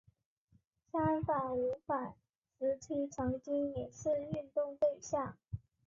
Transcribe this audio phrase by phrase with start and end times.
[0.91, 2.15] 三反五反
[2.57, 5.37] 时期曾经也是运动对象。